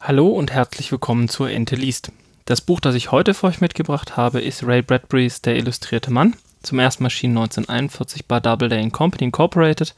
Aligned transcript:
Hallo 0.00 0.28
und 0.28 0.52
herzlich 0.52 0.92
willkommen 0.92 1.28
zur 1.28 1.50
Ente 1.50 1.74
liest. 1.74 2.12
Das 2.44 2.60
Buch, 2.60 2.78
das 2.78 2.94
ich 2.94 3.10
heute 3.10 3.34
für 3.34 3.48
euch 3.48 3.60
mitgebracht 3.60 4.16
habe, 4.16 4.40
ist 4.40 4.64
Ray 4.64 4.82
Bradburys 4.82 5.42
Der 5.42 5.56
illustrierte 5.56 6.12
Mann. 6.12 6.36
Zum 6.62 6.78
ersten 6.78 7.02
Mal 7.02 7.08
erschienen 7.08 7.36
1941 7.36 8.26
bei 8.26 8.38
Doubleday 8.38 8.88
Company 8.90 9.24
Incorporated. 9.24 9.96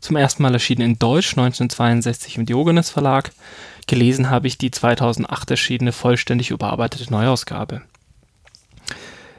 Zum 0.00 0.16
ersten 0.16 0.42
Mal 0.42 0.54
erschienen 0.54 0.82
in 0.82 0.98
Deutsch 0.98 1.38
1962 1.38 2.36
im 2.36 2.46
Diogenes 2.46 2.90
Verlag. 2.90 3.30
Gelesen 3.86 4.28
habe 4.28 4.48
ich 4.48 4.58
die 4.58 4.72
2008 4.72 5.52
erschienene 5.52 5.92
vollständig 5.92 6.50
überarbeitete 6.50 7.12
Neuausgabe. 7.12 7.82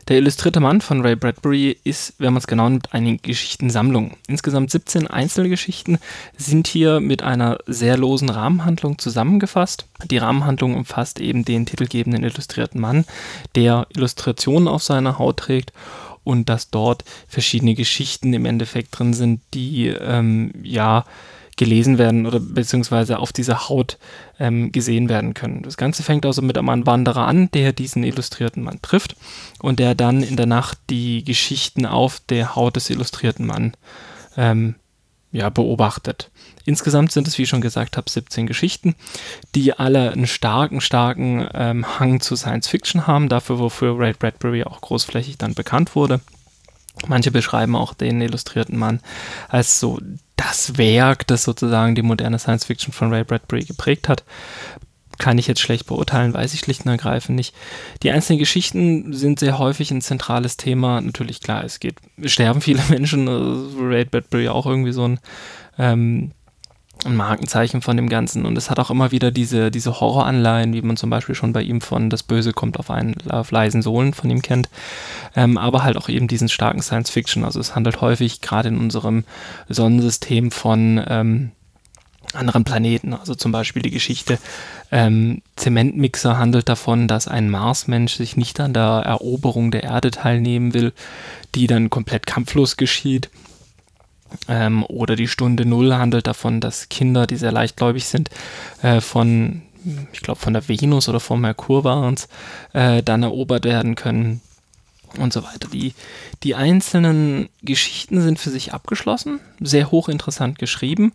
Der 0.08 0.18
illustrierte 0.20 0.60
Mann 0.60 0.82
von 0.82 1.02
Ray 1.02 1.16
Bradbury 1.16 1.78
ist, 1.84 2.14
wenn 2.20 2.34
man 2.34 2.38
es 2.38 2.46
genau 2.46 2.70
nimmt, 2.70 2.94
eine 2.94 3.18
Geschichtensammlung. 3.18 4.18
Insgesamt 4.28 4.70
17 4.70 5.07
Einzelgeschichten 5.07 5.98
sind 6.38 6.68
hier 6.68 7.00
mit 7.00 7.24
einer 7.24 7.57
sehr 7.66 7.98
losen 7.98 8.29
Rahmenhandlung 8.29 9.00
zusammengefasst. 9.00 9.88
Die 10.04 10.20
Rahmenhandlung 10.20 10.76
umfasst 10.76 11.20
eben 11.20 11.43
den 11.43 11.65
titelgebenden 11.65 12.24
illustrierten 12.24 12.79
Mann, 12.79 13.06
der 13.56 13.88
Illustrationen 13.96 14.68
auf 14.68 14.84
seiner 14.84 15.18
Haut 15.18 15.38
trägt 15.38 15.74
und 16.24 16.50
dass 16.50 16.70
dort 16.70 17.04
verschiedene 17.28 17.74
Geschichten 17.74 18.32
im 18.34 18.46
Endeffekt 18.46 18.98
drin 19.00 19.14
sind, 19.15 19.42
die 19.56 19.87
ähm, 19.87 20.51
ja 20.62 21.06
gelesen 21.57 21.97
werden 21.97 22.25
oder 22.25 22.39
beziehungsweise 22.39 23.19
auf 23.19 23.32
dieser 23.32 23.69
Haut 23.69 23.97
ähm, 24.39 24.71
gesehen 24.71 25.07
werden 25.07 25.33
können. 25.33 25.61
Das 25.64 25.78
Ganze 25.78 26.04
fängt 26.04 26.25
also 26.25 26.41
mit 26.41 26.57
einem 26.57 26.86
Wanderer 26.86 27.25
an, 27.25 27.50
der 27.51 27.71
diesen 27.71 28.04
illustrierten 28.04 28.64
Mann 28.64 28.81
trifft 28.81 29.15
und 29.59 29.79
der 29.79 29.95
dann 29.95 30.21
in 30.21 30.36
der 30.36 30.47
Nacht 30.47 30.78
die 30.89 31.23
Geschichten 31.23 31.86
auf 31.86 32.22
der 32.30 32.55
Haut 32.55 32.75
des 32.75 32.89
illustrierten 32.89 33.45
Mann 33.45 33.73
ähm, 34.36 34.75
ja, 35.31 35.50
beobachtet. 35.50 36.31
Insgesamt 36.66 37.12
sind 37.12 37.28
es, 37.28 37.38
wie 37.38 37.44
ich 37.44 37.50
schon 37.50 37.62
gesagt 37.62 37.95
habe, 37.97 38.09
17 38.09 38.47
Geschichten, 38.47 38.95
die 39.53 39.73
alle 39.73 40.12
einen 40.12 40.28
starken, 40.28 40.81
starken 40.81 41.47
ähm, 41.53 42.00
Hang 42.00 42.22
zu 42.22 42.36
Science 42.36 42.67
Fiction 42.67 43.06
haben, 43.06 43.30
dafür, 43.30 43.59
wofür 43.59 44.00
Ray 44.00 44.14
Bradbury 44.14 44.64
auch 44.64 44.81
großflächig 44.81 45.38
dann 45.38 45.53
bekannt 45.53 45.95
wurde. 45.95 46.22
Manche 47.08 47.31
beschreiben 47.31 47.75
auch 47.75 47.94
den 47.94 48.22
illustrierten 48.22 48.78
Mann 48.78 49.02
als 49.50 49.80
so 49.80 50.00
das 50.36 50.78
Werk, 50.78 51.28
das 51.28 51.44
sozusagen 51.44 51.95
die 51.95 52.02
moderne 52.02 52.39
Science 52.39 52.66
Fiction 52.66 52.94
von 52.94 53.11
Ray 53.14 53.23
Bradbury 53.23 53.64
geprägt 53.64 54.09
hat. 54.09 54.23
Kann 55.17 55.38
ich 55.38 55.47
jetzt 55.47 55.61
schlecht 55.61 55.86
beurteilen, 55.86 56.33
weiß 56.33 56.53
ich 56.53 56.59
schlicht 56.59 56.86
und 56.86 56.91
ergreifend 56.91 57.38
nicht. 57.38 57.55
Die 58.03 58.11
einzelnen 58.11 58.39
Geschichten 58.39 59.13
sind 59.13 59.39
sehr 59.39 59.58
häufig 59.59 59.91
ein 59.91 60.02
zentrales 60.02 60.58
Thema. 60.58 61.00
Natürlich, 61.00 61.39
klar, 61.39 61.63
es 61.63 61.80
geht, 61.80 61.95
sterben 62.25 62.59
viele 62.59 62.81
Menschen. 62.89 63.28
Ray 63.80 64.03
Bradbury 64.06 64.50
auch 64.50 64.66
irgendwie 64.66 64.91
so 64.91 65.08
ein 65.08 65.19
ähm, 65.78 66.31
ein 67.06 67.16
Markenzeichen 67.16 67.81
von 67.81 67.98
dem 67.98 68.09
Ganzen. 68.09 68.45
Und 68.45 68.58
es 68.58 68.70
hat 68.70 68.80
auch 68.80 68.89
immer 68.89 69.11
wieder 69.11 69.31
diese, 69.31 69.72
diese 69.72 70.00
Horroranleihen, 70.00 70.73
wie 70.73 70.81
man 70.81 70.98
zum 70.98 71.09
Beispiel 71.09 71.36
schon 71.36 71.53
bei 71.53 71.62
ihm 71.62 71.81
von 71.81 72.09
Das 72.09 72.23
Böse 72.23 72.53
kommt 72.53 72.80
auf 72.80 72.89
einen 72.89 73.16
auf 73.30 73.52
leisen 73.52 73.81
Sohlen 73.81 74.14
von 74.14 74.30
ihm 74.30 74.42
kennt. 74.42 74.70
Ähm, 75.36 75.58
aber 75.58 75.84
halt 75.84 75.97
auch 75.97 76.09
eben 76.09 76.28
diesen 76.28 76.50
starken 76.50 76.81
Science 76.81 77.09
Fiction. 77.09 77.44
Also 77.44 77.59
es 77.59 77.75
handelt 77.75 78.02
häufig 78.02 78.42
gerade 78.42 78.70
in 78.70 78.78
unserem 78.78 79.23
Sonnensystem 79.70 80.52
von 80.52 81.03
ähm, 81.08 81.52
anderen 82.34 82.64
Planeten. 82.64 83.14
Also 83.14 83.36
zum 83.36 83.52
Beispiel 83.52 83.81
die 83.81 83.92
Geschichte 83.92 84.38
ähm, 84.92 85.42
Zementmixer 85.56 86.38
handelt 86.38 86.69
davon, 86.69 87.08
dass 87.08 87.28
ein 87.28 87.50
Marsmensch 87.50 88.16
sich 88.16 88.38
nicht 88.38 88.59
an 88.59 88.73
der 88.73 89.03
Eroberung 89.06 89.72
der 89.72 89.84
Erde 89.84 90.12
teilnehmen 90.12 90.73
will, 90.73 90.94
die 91.56 91.67
dann 91.67 91.90
komplett 91.90 92.25
kampflos 92.25 92.78
geschieht 92.78 93.30
ähm, 94.47 94.83
oder 94.86 95.16
die 95.16 95.28
Stunde 95.28 95.66
Null 95.66 95.94
handelt 95.94 96.28
davon, 96.28 96.61
dass 96.61 96.89
Kinder, 96.89 97.28
die 97.28 97.38
sehr 97.38 97.52
leichtgläubig 97.52 98.05
sind, 98.05 98.30
äh, 98.81 99.02
von, 99.02 99.61
ich 100.13 100.22
glaube, 100.22 100.40
von 100.40 100.53
der 100.53 100.68
Venus 100.68 101.09
oder 101.09 101.19
vom 101.19 101.41
Merkur 101.41 101.84
waren 101.84 102.16
es, 102.16 102.28
äh, 102.74 103.03
dann 103.03 103.24
erobert 103.24 103.66
werden 103.66 103.95
können 103.95 104.41
und 105.18 105.34
so 105.34 105.44
weiter. 105.44 105.69
Die, 105.72 105.94
die 106.44 106.56
einzelnen 106.56 107.50
Geschichten 107.62 108.22
sind 108.22 108.40
für 108.40 108.50
sich 108.50 108.74
abgeschlossen, 108.74 109.40
sehr 109.59 109.91
hochinteressant 109.91 110.59
geschrieben 110.59 111.13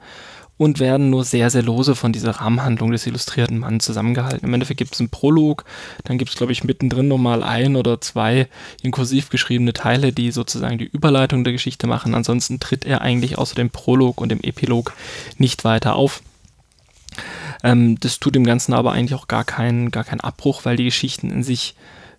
und 0.60 0.78
werden 0.78 1.08
nur 1.08 1.24
sehr, 1.24 1.48
sehr 1.48 1.62
lose 1.62 1.94
von 1.94 2.12
dieser 2.12 2.32
Rahmenhandlung 2.32 2.92
des 2.92 3.06
illustrierten 3.06 3.60
Manns 3.60 3.82
zusammengehalten. 3.86 4.46
Im 4.46 4.52
Endeffekt 4.52 4.76
gibt 4.76 4.92
es 4.92 5.00
einen 5.00 5.08
Prolog, 5.08 5.64
dann 6.04 6.18
gibt 6.18 6.30
es, 6.30 6.36
glaube 6.36 6.52
ich, 6.52 6.64
mittendrin 6.64 7.08
nochmal 7.08 7.42
ein 7.42 7.76
oder 7.76 8.02
zwei 8.02 8.46
inkursiv 8.82 9.30
geschriebene 9.30 9.72
Teile, 9.72 10.12
die 10.12 10.30
sozusagen 10.30 10.76
die 10.76 10.84
Überleitung 10.84 11.44
der 11.44 11.54
Geschichte 11.54 11.86
machen. 11.86 12.14
Ansonsten 12.14 12.60
tritt 12.60 12.84
er 12.84 13.00
eigentlich 13.00 13.38
außer 13.38 13.54
dem 13.54 13.70
Prolog 13.70 14.20
und 14.20 14.28
dem 14.28 14.42
Epilog 14.42 14.92
nicht 15.38 15.64
weiter 15.64 15.96
auf. 15.96 16.20
Ähm, 17.62 17.98
das 17.98 18.20
tut 18.20 18.34
dem 18.34 18.44
Ganzen 18.44 18.74
aber 18.74 18.92
eigentlich 18.92 19.18
auch 19.18 19.28
gar 19.28 19.44
keinen 19.44 19.90
gar 19.90 20.04
keinen 20.04 20.20
Abbruch, 20.20 20.66
weil 20.66 20.76
die 20.76 20.84
Geschichten 20.84 21.30
in 21.30 21.42
sich 21.42 21.74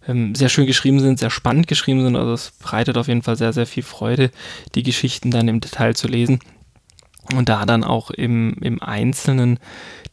ähm, 0.07 0.33
sehr 0.33 0.49
schön 0.49 0.65
geschrieben 0.65 0.99
sind, 0.99 1.19
sehr 1.19 1.29
spannend 1.29 1.67
geschrieben 1.67 2.03
sind. 2.03 2.15
Also 2.15 2.33
es 2.33 2.53
bereitet 2.59 2.97
auf 2.97 3.07
jeden 3.07 3.21
Fall 3.21 3.35
sehr, 3.35 3.53
sehr 3.53 3.67
viel 3.67 3.83
Freude, 3.83 4.31
die 4.73 4.81
Geschichten 4.81 5.29
dann 5.29 5.47
im 5.47 5.59
Detail 5.59 5.93
zu 5.95 6.07
lesen 6.07 6.39
und 7.35 7.49
da 7.49 7.65
dann 7.65 7.83
auch 7.83 8.11
im, 8.11 8.55
im 8.61 8.81
Einzelnen 8.81 9.59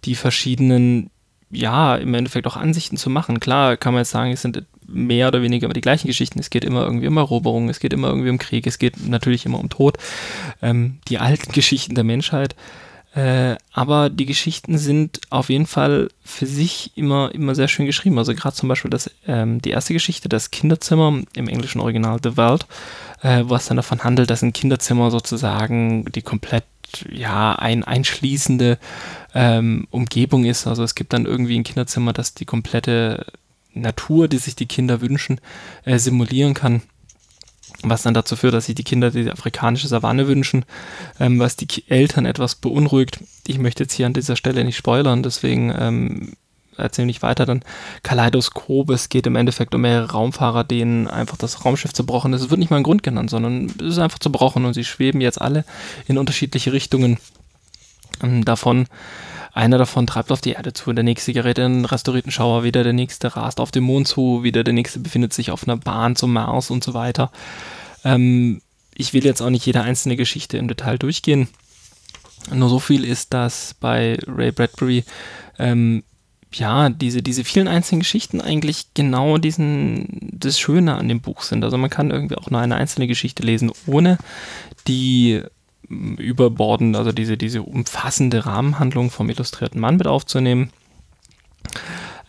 die 0.05 0.15
verschiedenen, 0.15 1.11
ja, 1.51 1.97
im 1.97 2.15
Endeffekt 2.15 2.47
auch 2.47 2.57
Ansichten 2.57 2.97
zu 2.97 3.11
machen. 3.11 3.41
Klar 3.41 3.77
kann 3.77 3.95
man 3.95 4.03
jetzt 4.03 4.11
sagen, 4.11 4.33
es 4.33 4.43
sind 4.43 4.65
mehr 4.87 5.29
oder 5.29 5.43
weniger 5.43 5.67
immer 5.67 5.75
die 5.75 5.81
gleichen 5.81 6.07
Geschichten. 6.07 6.39
Es 6.39 6.51
geht 6.51 6.65
immer 6.65 6.83
irgendwie 6.83 7.09
um 7.09 7.17
Eroberung, 7.17 7.69
es 7.69 7.81
geht 7.81 7.93
immer 7.93 8.09
irgendwie 8.09 8.31
um 8.31 8.39
Krieg, 8.39 8.67
es 8.67 8.79
geht 8.79 9.07
natürlich 9.07 9.45
immer 9.47 9.59
um 9.59 9.69
Tod. 9.69 9.99
Ähm, 10.63 10.99
die 11.09 11.19
alten 11.19 11.53
Geschichten 11.53 11.95
der 11.95 12.05
Menschheit. 12.05 12.57
Äh, 13.15 13.57
aber 13.73 14.11
die 14.11 14.27
Geschichten 14.27 14.77
sind 14.77 15.21
auf 15.31 15.49
jeden 15.49 15.67
Fall 15.67 16.09
für 16.23 16.47
sich 16.47 16.93
immer, 16.95 17.35
immer 17.35 17.55
sehr 17.55 17.69
schön 17.69 17.87
geschrieben. 17.87 18.19
Also 18.19 18.35
gerade 18.35 18.55
zum 18.55 18.69
Beispiel 18.69 18.91
das, 18.91 19.11
ähm, 19.27 19.63
die 19.63 19.71
erste 19.71 19.95
Geschichte, 19.95 20.29
das 20.29 20.51
Kinderzimmer 20.51 21.23
im 21.35 21.49
englischen 21.49 21.81
Original 21.81 22.19
The 22.23 22.37
World, 22.37 22.67
äh, 23.23 23.45
was 23.45 23.67
dann 23.67 23.79
davon 23.79 24.05
handelt, 24.05 24.31
dass 24.31 24.43
ein 24.43 24.53
Kinderzimmer 24.53 25.11
sozusagen 25.11 26.05
die 26.13 26.23
komplett 26.23 26.65
ja, 27.11 27.55
ein 27.55 27.85
einschließende 27.85 28.79
ähm, 29.35 29.87
Umgebung 29.91 30.45
ist. 30.45 30.67
Also 30.67 30.83
es 30.83 30.95
gibt 30.95 31.13
dann 31.13 31.27
irgendwie 31.27 31.59
ein 31.59 31.65
Kinderzimmer, 31.65 32.13
das 32.13 32.35
die 32.35 32.45
komplette 32.45 33.27
Natur, 33.75 34.29
die 34.29 34.39
sich 34.39 34.57
die 34.57 34.67
Kinder 34.67 35.01
wünschen, 35.01 35.41
äh, 35.85 35.99
simulieren 35.99 36.55
kann. 36.55 36.83
Was 37.83 38.03
dann 38.03 38.15
dazu 38.15 38.35
führt, 38.35 38.55
dass 38.55 38.67
sich 38.67 38.75
die 38.75 38.85
Kinder 38.85 39.11
die 39.11 39.31
afrikanische 39.31 39.87
Savanne 39.87 40.27
wünschen, 40.27 40.65
ähm, 41.21 41.39
was 41.39 41.55
die 41.57 41.85
Eltern 41.89 42.27
etwas 42.27 42.57
beunruhigt. 42.57 43.21
Ich 43.47 43.59
möchte 43.59 43.85
jetzt 43.85 43.93
hier 43.93 44.07
an 44.07 44.15
dieser 44.15 44.35
Stelle 44.35 44.65
nicht 44.65 44.77
spoilern, 44.77 45.23
deswegen 45.23 45.73
ähm, 45.79 46.33
erzähle 46.79 47.07
nicht 47.07 47.23
weiter, 47.23 47.47
dann 47.47 47.63
Kaleidoskop. 48.03 48.91
Es 48.91 49.09
geht 49.09 49.27
im 49.27 49.37
Endeffekt 49.37 49.75
um 49.75 49.83
mehrere 49.83 50.11
Raumfahrer, 50.11 50.65
denen 50.65 51.09
einfach 51.09 51.37
das 51.37 51.65
Raumschiff 51.65 51.93
zerbrochen 51.93 52.33
ist. 52.33 52.43
Es 52.43 52.51
wird 52.51 52.59
nicht 52.59 52.71
mal 52.71 52.79
ein 52.79 52.83
Grund 52.83 53.03
genannt, 53.03 53.31
sondern 53.31 53.67
es 53.81 53.95
ist 53.95 53.99
einfach 53.99 54.19
zerbrochen 54.19 54.65
und 54.65 54.75
sie 54.75 54.85
schweben 54.85 55.21
jetzt 55.21 55.41
alle 55.41 55.65
in 56.07 56.19
unterschiedliche 56.19 56.73
Richtungen. 56.73 57.19
Ähm, 58.23 58.45
davon 58.45 58.87
einer 59.53 59.79
davon 59.79 60.07
treibt 60.07 60.31
auf 60.33 60.41
die 60.41 60.53
Erde 60.53 60.73
zu, 60.73 60.93
der 60.93 61.05
nächste 61.05 61.33
gerät 61.33 61.59
in 61.59 61.65
einen 61.65 61.85
restaurierten 61.85 62.33
Schauer, 62.33 62.65
wieder 62.65 62.85
der 62.85 62.93
nächste 62.93 63.37
rast 63.37 63.61
auf 63.61 63.71
den 63.71 63.85
Mond 63.85 64.09
zu, 64.09 64.43
wieder 64.43 64.65
der 64.65 64.75
nächste 64.75 65.01
befindet 65.01 65.33
sich 65.33 65.51
auf 65.51 65.67
einer 65.67 65.77
Bahn 65.77 66.17
zum 66.17 66.33
Mars 66.33 66.71
und 66.71 66.85
so 66.85 66.95
weiter. 66.95 67.31
Ähm, 68.05 68.61
ich 68.95 69.13
will 69.13 69.25
jetzt 69.25 69.41
auch 69.41 69.51
nicht 69.51 69.67
jede 69.67 69.83
einzelne 69.83 70.17
Geschichte 70.17 70.59
im 70.59 70.69
Detail 70.69 70.99
durchgehen. 70.99 71.49
Nur 72.53 72.69
so 72.69 72.79
viel 72.79 73.05
ist, 73.05 73.35
dass 73.35 73.75
bei 73.75 74.19
Ray 74.27 74.53
Bradbury 74.53 75.05
ähm, 75.59 76.03
ja, 76.53 76.89
diese, 76.89 77.23
diese 77.23 77.45
vielen 77.45 77.69
einzelnen 77.69 78.01
Geschichten 78.01 78.41
eigentlich 78.41 78.95
genau 78.95 79.39
diesen, 79.39 80.31
das 80.33 80.59
Schöne 80.59 80.95
an 80.95 81.09
dem 81.09 81.21
Buch 81.21 81.43
sind. 81.43 81.63
Also 81.63 81.77
man 81.77 81.91
kann 81.91 82.11
irgendwie 82.11 82.37
auch 82.37 82.51
nur 82.51 82.61
eine 82.61 82.77
einzelne 82.77 83.07
Geschichte 83.07 83.43
lesen, 83.43 83.71
ohne 83.87 84.19
die 84.87 85.43
mm, 85.89 86.15
überborden, 86.15 86.97
also 86.97 87.13
diese, 87.13 87.37
diese 87.37 87.63
umfassende 87.63 88.47
Rahmenhandlung 88.47 89.11
vom 89.11 89.31
illustrierten 89.31 89.81
Mann 89.81 89.97
mit 89.97 90.07
aufzunehmen. 90.07 90.71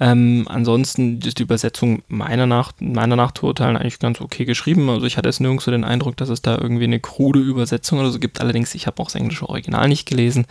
Ähm, 0.02 0.46
ansonsten 0.50 1.20
ist 1.20 1.40
die 1.40 1.44
Übersetzung 1.44 2.04
meiner 2.08 2.46
nach, 2.46 2.72
meiner 2.80 3.18
Nachzuurteilen 3.18 3.76
eigentlich 3.76 4.00
ganz 4.00 4.22
okay 4.22 4.46
geschrieben. 4.46 4.90
Also 4.90 5.06
ich 5.06 5.18
hatte 5.18 5.28
jetzt 5.28 5.42
nirgends 5.42 5.66
so 5.66 5.72
den 5.72 5.84
Eindruck, 5.84 6.16
dass 6.18 6.30
es 6.30 6.42
da 6.42 6.58
irgendwie 6.58 6.86
eine 6.86 7.02
krude 7.02 7.40
Übersetzung 7.40 8.00
oder 8.00 8.10
so 8.10 8.20
gibt. 8.20 8.40
Allerdings, 8.40 8.74
ich 8.76 8.88
habe 8.88 9.02
auch 9.02 9.08
das 9.08 9.16
englische 9.16 9.50
Original 9.50 9.90
nicht 9.90 10.08
gelesen. 10.08 10.46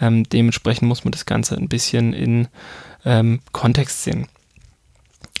Ähm, 0.00 0.24
dementsprechend 0.24 0.86
muss 0.86 1.04
man 1.04 1.12
das 1.12 1.26
Ganze 1.26 1.56
ein 1.56 1.68
bisschen 1.68 2.12
in 2.12 2.48
ähm, 3.04 3.40
Kontext 3.50 4.04
sehen. 4.04 4.28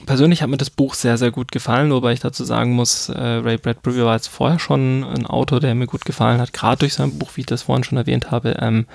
Persönlich 0.04 0.42
hat 0.42 0.50
mir 0.50 0.58
das 0.58 0.68
Buch 0.68 0.92
sehr, 0.92 1.16
sehr 1.16 1.30
gut 1.30 1.50
gefallen, 1.50 1.90
wobei 1.90 2.12
ich 2.12 2.20
dazu 2.20 2.44
sagen 2.44 2.72
muss, 2.72 3.08
äh, 3.08 3.18
Ray 3.18 3.56
Bradbury 3.56 4.04
war 4.04 4.14
jetzt 4.14 4.28
vorher 4.28 4.58
schon 4.58 5.02
ein 5.02 5.26
Autor, 5.26 5.58
der 5.58 5.74
mir 5.74 5.86
gut 5.86 6.04
gefallen 6.04 6.38
hat, 6.38 6.52
gerade 6.52 6.80
durch 6.80 6.94
sein 6.94 7.18
Buch, 7.18 7.30
wie 7.34 7.40
ich 7.40 7.46
das 7.46 7.62
vorhin 7.62 7.82
schon 7.82 7.96
erwähnt 7.96 8.30
habe, 8.30 8.56
ähm, 8.60 8.86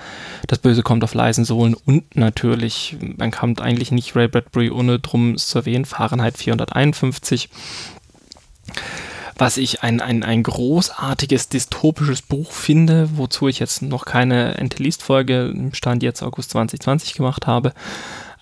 Das 0.46 0.60
Böse 0.60 0.82
kommt 0.82 1.02
auf 1.02 1.14
leisen 1.14 1.44
Sohlen 1.44 1.74
und 1.74 2.14
natürlich, 2.14 2.96
man 3.16 3.32
kam 3.32 3.56
eigentlich 3.58 3.90
nicht 3.90 4.14
Ray 4.14 4.28
Bradbury 4.28 4.70
ohne 4.70 5.00
drum 5.00 5.36
zu 5.36 5.58
erwähnen, 5.58 5.86
Fahrenheit 5.86 6.38
451 6.38 7.48
was 9.36 9.56
ich 9.56 9.82
ein, 9.82 10.00
ein, 10.00 10.22
ein 10.22 10.42
großartiges 10.42 11.48
dystopisches 11.48 12.22
Buch 12.22 12.52
finde, 12.52 13.08
wozu 13.16 13.48
ich 13.48 13.58
jetzt 13.58 13.82
noch 13.82 14.04
keine 14.04 14.56
Enteleast-Folge 14.56 15.46
im 15.46 15.74
Stand 15.74 16.02
jetzt 16.02 16.22
August 16.22 16.50
2020 16.50 17.14
gemacht 17.14 17.46
habe. 17.46 17.72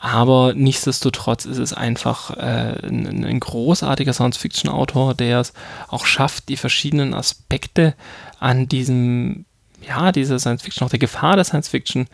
Aber 0.03 0.55
nichtsdestotrotz 0.55 1.45
ist 1.45 1.59
es 1.59 1.75
einfach 1.75 2.31
äh, 2.31 2.87
ein, 2.87 3.23
ein, 3.23 3.39
großartiger 3.39 4.15
Science-Fiction-Autor, 4.15 5.13
der 5.13 5.41
es 5.41 5.53
auch 5.89 6.07
schafft, 6.07 6.49
die 6.49 6.57
verschiedenen 6.57 7.13
Aspekte 7.13 7.95
an 8.39 8.67
diesem, 8.67 9.45
ja, 9.87 10.11
dieser 10.11 10.39
Science-Fiction, 10.39 10.87
auch 10.87 10.91
der 10.91 10.99
Gefahr 10.99 11.37
der 11.37 11.45
Science-Fiction, 11.45 12.07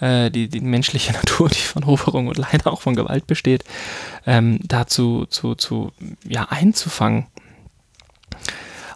äh, 0.00 0.30
die, 0.30 0.48
die 0.48 0.60
menschliche 0.60 1.12
Natur, 1.12 1.50
die 1.50 1.56
von 1.56 1.84
Hoferung 1.84 2.28
und 2.28 2.38
leider 2.38 2.72
auch 2.72 2.80
von 2.80 2.96
Gewalt 2.96 3.26
besteht, 3.26 3.64
ähm, 4.26 4.58
dazu 4.64 5.26
zu, 5.26 5.54
zu, 5.54 5.92
ja, 6.26 6.46
einzufangen. 6.48 7.26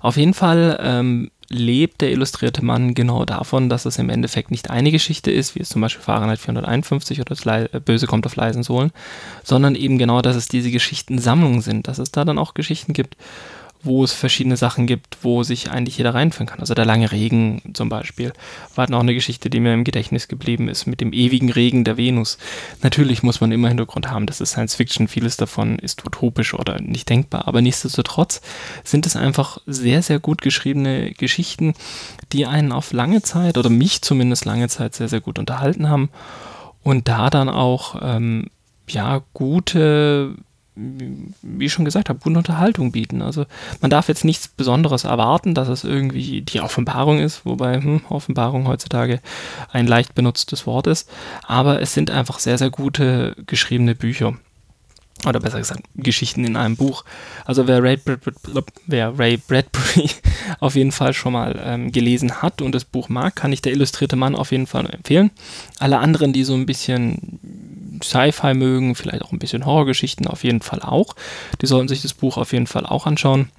Auf 0.00 0.16
jeden 0.16 0.32
Fall 0.32 0.80
ähm, 0.82 1.30
lebt 1.50 2.00
der 2.00 2.12
illustrierte 2.12 2.64
Mann 2.64 2.94
genau 2.94 3.24
davon, 3.24 3.68
dass 3.68 3.84
es 3.84 3.98
im 3.98 4.08
Endeffekt 4.08 4.52
nicht 4.52 4.70
eine 4.70 4.92
Geschichte 4.92 5.32
ist, 5.32 5.56
wie 5.56 5.60
es 5.60 5.68
zum 5.68 5.82
Beispiel 5.82 6.02
Fahrenheit 6.02 6.38
451 6.38 7.20
oder 7.20 7.34
das 7.34 7.44
äh, 7.44 7.80
Böse 7.80 8.06
kommt 8.06 8.24
auf 8.24 8.36
leisen 8.36 8.62
Sohlen, 8.62 8.92
sondern 9.42 9.74
eben 9.74 9.98
genau, 9.98 10.22
dass 10.22 10.36
es 10.36 10.46
diese 10.46 10.70
Geschichtensammlungen 10.70 11.60
sind, 11.60 11.88
dass 11.88 11.98
es 11.98 12.12
da 12.12 12.24
dann 12.24 12.38
auch 12.38 12.54
Geschichten 12.54 12.92
gibt, 12.92 13.16
wo 13.82 14.04
es 14.04 14.12
verschiedene 14.12 14.56
Sachen 14.56 14.86
gibt, 14.86 15.18
wo 15.22 15.42
sich 15.42 15.70
eigentlich 15.70 15.96
jeder 15.96 16.14
reinführen 16.14 16.46
kann. 16.46 16.60
Also 16.60 16.74
der 16.74 16.84
lange 16.84 17.10
Regen 17.12 17.62
zum 17.72 17.88
Beispiel 17.88 18.32
war 18.74 18.90
noch 18.90 19.00
eine 19.00 19.14
Geschichte, 19.14 19.48
die 19.48 19.60
mir 19.60 19.72
im 19.72 19.84
Gedächtnis 19.84 20.28
geblieben 20.28 20.68
ist, 20.68 20.86
mit 20.86 21.00
dem 21.00 21.12
ewigen 21.12 21.50
Regen 21.50 21.84
der 21.84 21.96
Venus. 21.96 22.38
Natürlich 22.82 23.22
muss 23.22 23.40
man 23.40 23.52
immer 23.52 23.68
Hintergrund 23.68 24.10
haben, 24.10 24.26
das 24.26 24.40
ist 24.40 24.50
Science 24.50 24.74
Fiction, 24.74 25.08
vieles 25.08 25.36
davon 25.36 25.78
ist 25.78 26.04
utopisch 26.04 26.54
oder 26.54 26.80
nicht 26.80 27.08
denkbar, 27.08 27.48
aber 27.48 27.62
nichtsdestotrotz 27.62 28.40
sind 28.84 29.06
es 29.06 29.16
einfach 29.16 29.58
sehr, 29.66 30.02
sehr 30.02 30.18
gut 30.18 30.42
geschriebene 30.42 31.12
Geschichten, 31.12 31.74
die 32.32 32.46
einen 32.46 32.72
auf 32.72 32.92
lange 32.92 33.22
Zeit 33.22 33.56
oder 33.56 33.70
mich 33.70 34.02
zumindest 34.02 34.44
lange 34.44 34.68
Zeit 34.68 34.94
sehr, 34.94 35.08
sehr 35.08 35.20
gut 35.20 35.38
unterhalten 35.38 35.88
haben 35.88 36.10
und 36.82 37.08
da 37.08 37.30
dann 37.30 37.48
auch 37.48 37.96
ähm, 38.02 38.46
ja 38.88 39.22
gute 39.32 40.34
wie 40.74 41.66
ich 41.66 41.72
schon 41.72 41.84
gesagt 41.84 42.08
habe, 42.08 42.20
gute 42.20 42.38
Unterhaltung 42.38 42.92
bieten. 42.92 43.22
Also 43.22 43.46
man 43.80 43.90
darf 43.90 44.08
jetzt 44.08 44.24
nichts 44.24 44.48
Besonderes 44.48 45.04
erwarten, 45.04 45.54
dass 45.54 45.68
es 45.68 45.84
irgendwie 45.84 46.42
die 46.42 46.60
Offenbarung 46.60 47.18
ist, 47.18 47.44
wobei 47.44 47.80
hm, 47.80 48.02
Offenbarung 48.08 48.66
heutzutage 48.66 49.20
ein 49.72 49.86
leicht 49.86 50.14
benutztes 50.14 50.66
Wort 50.66 50.86
ist. 50.86 51.10
Aber 51.46 51.80
es 51.82 51.94
sind 51.94 52.10
einfach 52.10 52.38
sehr, 52.38 52.58
sehr 52.58 52.70
gute 52.70 53.36
geschriebene 53.46 53.94
Bücher. 53.94 54.34
Oder 55.26 55.40
besser 55.40 55.58
gesagt, 55.58 55.82
Geschichten 55.96 56.44
in 56.44 56.56
einem 56.56 56.76
Buch. 56.76 57.04
Also 57.44 57.66
wer 57.66 57.82
Ray, 57.82 57.98
Bradbury, 57.98 58.64
wer 58.86 59.18
Ray 59.18 59.36
Bradbury 59.36 60.08
auf 60.60 60.76
jeden 60.76 60.92
Fall 60.92 61.12
schon 61.12 61.34
mal 61.34 61.60
ähm, 61.62 61.92
gelesen 61.92 62.40
hat 62.40 62.62
und 62.62 62.74
das 62.74 62.86
Buch 62.86 63.10
mag, 63.10 63.36
kann 63.36 63.52
ich 63.52 63.60
der 63.60 63.72
illustrierte 63.72 64.16
Mann 64.16 64.34
auf 64.34 64.50
jeden 64.50 64.66
Fall 64.66 64.88
empfehlen. 64.88 65.30
Alle 65.78 65.98
anderen, 65.98 66.32
die 66.32 66.44
so 66.44 66.54
ein 66.54 66.64
bisschen 66.64 67.38
Sci-Fi 68.02 68.54
mögen, 68.54 68.94
vielleicht 68.94 69.22
auch 69.22 69.32
ein 69.32 69.38
bisschen 69.38 69.66
Horrorgeschichten 69.66 70.26
auf 70.26 70.44
jeden 70.44 70.60
Fall 70.60 70.80
auch. 70.80 71.14
Die 71.60 71.66
sollten 71.66 71.88
sich 71.88 72.02
das 72.02 72.14
Buch 72.14 72.36
auf 72.36 72.52
jeden 72.52 72.66
Fall 72.66 72.86
auch 72.86 73.06
anschauen. 73.06 73.50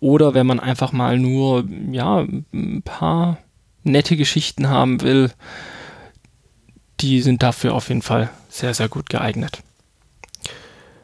Oder 0.00 0.34
wenn 0.34 0.46
man 0.46 0.60
einfach 0.60 0.92
mal 0.92 1.18
nur, 1.18 1.64
ja, 1.90 2.26
ein 2.52 2.82
paar 2.84 3.38
nette 3.82 4.16
Geschichten 4.16 4.68
haben 4.68 5.00
will, 5.00 5.30
die 7.00 7.20
sind 7.22 7.42
dafür 7.42 7.74
auf 7.74 7.88
jeden 7.88 8.02
Fall 8.02 8.30
sehr, 8.48 8.74
sehr 8.74 8.88
gut 8.88 9.08
geeignet. 9.08 9.62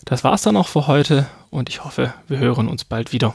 Das 0.05 0.25
war's 0.25 0.43
dann 0.43 0.57
auch 0.57 0.69
für 0.69 0.87
heute 0.87 1.27
und 1.51 1.69
ich 1.69 1.85
hoffe, 1.85 2.15
wir 2.29 2.39
hören 2.39 2.69
uns 2.69 2.85
bald 2.85 3.13
wieder. 3.13 3.35